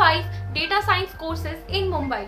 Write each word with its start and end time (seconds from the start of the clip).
5 0.00 0.24
data 0.54 0.80
science 0.84 1.12
courses 1.22 1.58
in 1.68 1.90
Mumbai. 1.94 2.26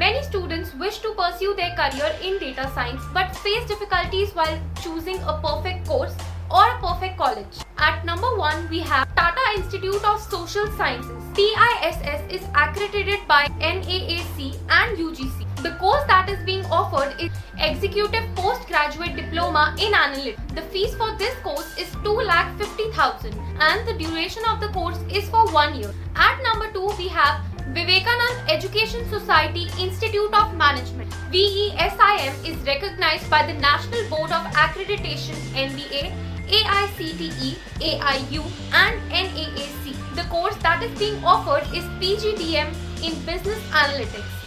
Many 0.00 0.22
students 0.22 0.72
wish 0.82 0.98
to 1.04 1.12
pursue 1.20 1.54
their 1.56 1.74
career 1.74 2.10
in 2.22 2.38
data 2.38 2.70
science 2.74 3.02
but 3.12 3.34
face 3.46 3.66
difficulties 3.70 4.30
while 4.32 4.60
choosing 4.80 5.18
a 5.32 5.34
perfect 5.46 5.88
course 5.88 6.14
or 6.52 6.62
a 6.68 6.78
perfect 6.78 7.18
college. 7.18 7.64
At 7.78 8.04
number 8.04 8.30
1 8.36 8.68
we 8.70 8.78
have 8.92 9.12
Tata 9.16 9.44
Institute 9.56 10.04
of 10.12 10.20
Social 10.20 10.70
Sciences. 10.76 11.24
TISS 11.34 12.22
is 12.38 12.46
accredited 12.54 13.26
by 13.26 13.42
NAAC 13.58 14.54
and. 14.68 14.96
The 15.62 15.72
course 15.72 16.04
that 16.06 16.30
is 16.30 16.42
being 16.46 16.64
offered 16.66 17.20
is 17.20 17.30
Executive 17.58 18.24
Postgraduate 18.34 19.14
Diploma 19.14 19.74
in 19.78 19.92
Analytics. 19.92 20.54
The 20.54 20.62
fees 20.62 20.94
for 20.94 21.14
this 21.18 21.34
course 21.40 21.76
is 21.76 21.88
2,50,000 21.96 23.34
and 23.60 23.86
the 23.86 23.92
duration 24.02 24.42
of 24.48 24.60
the 24.60 24.68
course 24.68 24.96
is 25.12 25.28
for 25.28 25.44
1 25.52 25.74
year. 25.74 25.92
At 26.16 26.42
number 26.42 26.72
2 26.72 26.94
we 26.96 27.08
have 27.08 27.44
Vivekanand 27.74 28.48
Education 28.48 29.06
Society 29.10 29.68
Institute 29.78 30.32
of 30.32 30.56
Management. 30.56 31.12
VESIM 31.30 32.32
is 32.48 32.56
recognized 32.66 33.28
by 33.28 33.44
the 33.46 33.52
National 33.60 34.08
Board 34.08 34.32
of 34.32 34.42
Accreditation 34.64 35.36
NBA, 35.68 36.10
AICTE, 36.48 37.56
AIU 37.80 38.42
and 38.72 38.98
NAAC. 39.12 39.94
The 40.16 40.24
course 40.30 40.56
that 40.62 40.82
is 40.82 40.98
being 40.98 41.22
offered 41.22 41.64
is 41.76 41.84
PGDM 42.00 42.74
in 43.04 43.14
Business 43.26 43.60
Analytics. 43.70 44.39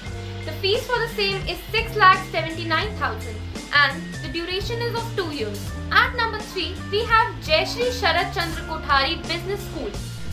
The 0.45 0.51
fees 0.61 0.85
for 0.85 0.99
the 0.99 1.07
same 1.15 1.37
is 1.47 1.57
6,79,000 1.71 3.35
and 3.73 4.03
the 4.21 4.27
duration 4.27 4.81
is 4.81 4.93
of 4.93 5.15
2 5.15 5.31
years. 5.31 5.71
At 5.89 6.15
number 6.17 6.39
3, 6.39 6.75
we 6.91 7.05
have 7.05 7.33
Jayashree 7.45 7.91
Sharad 7.99 8.33
Chandra 8.33 8.63
Kothari 8.63 9.21
Business 9.25 9.61
School. 9.69 9.89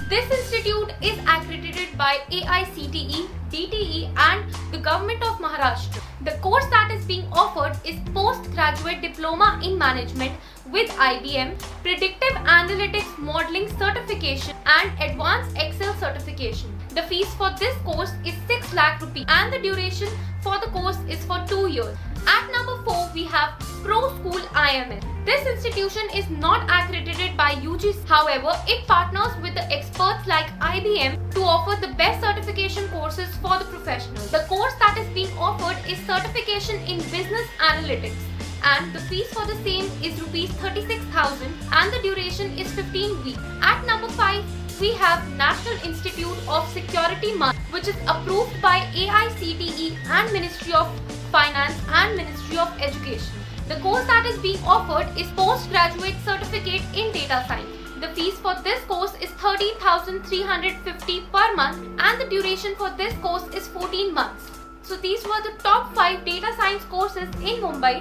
This 0.09 0.28
institute 0.28 0.92
is 1.00 1.16
accredited 1.20 1.96
by 1.96 2.19
AICTE, 2.33 3.28
DTE 3.52 4.12
and 4.16 4.52
the 4.73 4.78
Government 4.78 5.23
of 5.23 5.38
Maharashtra. 5.38 6.02
The 6.24 6.33
course 6.39 6.67
that 6.70 6.91
is 6.91 7.05
being 7.05 7.28
offered 7.30 7.78
is 7.84 8.00
Postgraduate 8.12 9.00
Diploma 9.02 9.61
in 9.62 9.78
Management 9.78 10.33
with 10.72 10.91
IBM, 10.91 11.56
Predictive 11.83 12.36
Analytics 12.58 13.17
Modeling 13.17 13.69
Certification 13.78 14.56
and 14.67 14.91
Advanced 15.00 15.56
Excel 15.56 15.95
Certification. 15.95 16.80
The 16.92 17.02
fees 17.02 17.33
for 17.34 17.50
this 17.58 17.77
course 17.84 18.10
is 18.27 18.34
6 18.48 18.74
lakh 18.74 19.00
rupees 19.00 19.24
and 19.28 19.52
the 19.52 19.60
duration 19.60 20.08
for 20.42 20.58
the 20.58 20.66
course 20.72 20.98
is 21.08 21.24
for 21.24 21.38
2 21.46 21.69
years. 21.69 21.96
At 22.27 22.50
number 22.50 22.83
4 22.83 23.10
we 23.14 23.24
have 23.24 23.58
Pro 23.84 24.00
School 24.16 24.41
IMS. 24.62 25.05
This 25.24 25.46
institution 25.46 26.02
is 26.14 26.28
not 26.28 26.64
accredited 26.64 27.36
by 27.36 27.52
UGC. 27.66 28.05
However, 28.06 28.52
it 28.66 28.86
partners 28.88 29.33
with 29.41 29.55
the 29.55 29.70
experts 29.70 30.27
like 30.27 30.50
IBM 30.58 31.30
to 31.34 31.42
offer 31.42 31.80
the 31.80 31.92
best 31.94 32.20
certification 32.24 32.88
courses 32.88 33.28
for 33.36 33.56
the 33.58 33.66
professionals. 33.66 34.30
The 34.33 34.44
course 34.48 34.74
that 34.80 34.98
is 34.98 35.08
being 35.14 35.33
offered 35.38 35.78
is 35.88 35.98
Certification 36.06 36.77
in 36.86 36.98
Business 37.16 37.46
Analytics 37.58 38.18
and 38.64 38.92
the 38.92 39.00
fees 39.02 39.28
for 39.28 39.46
the 39.46 39.56
same 39.62 39.86
is 40.02 40.20
rupees 40.20 40.50
36000 40.55 41.55
and 41.72 41.92
the 41.92 42.02
duration 42.02 42.58
is 42.58 42.72
15 42.72 43.24
weeks. 43.24 43.38
At 43.62 43.86
number 43.86 44.08
5 44.08 44.44
we 44.81 44.92
have 44.95 45.28
National 45.36 45.75
Institute 45.84 46.39
of 46.48 46.67
Security 46.73 47.33
which 47.70 47.86
is 47.86 47.97
approved 48.09 48.61
by 48.62 48.78
AICTE 48.95 49.97
and 50.09 50.33
Ministry 50.33 50.73
of 50.73 50.89
Finance 51.31 51.77
and 51.89 52.17
Ministry 52.17 52.56
of 52.56 52.73
Education. 52.81 53.34
The 53.69 53.77
course 53.81 54.06
that 54.06 54.25
is 54.25 54.39
being 54.39 54.58
offered 54.64 55.06
is 55.19 55.27
Postgraduate 55.33 56.17
Certificate 56.25 56.83
in 56.95 57.12
Data 57.12 57.45
Science. 57.47 57.69
The 58.01 58.08
fees 58.14 58.39
for 58.39 58.55
this 58.64 58.83
course 58.84 59.12
is 59.20 59.28
13,350 59.33 61.20
per 61.31 61.55
month 61.55 61.77
and 61.98 62.20
the 62.20 62.28
duration 62.31 62.75
for 62.77 62.89
this 62.97 63.12
course 63.19 63.47
is 63.55 63.69
14 63.69 64.14
months. 64.14 64.51
So 64.83 64.97
these 64.97 65.23
were 65.25 65.42
the 65.42 65.53
top 65.62 65.95
5 65.95 66.25
data 66.25 66.55
science 66.56 66.84
courses 66.84 67.28
in 67.42 67.61
Mumbai 67.61 67.98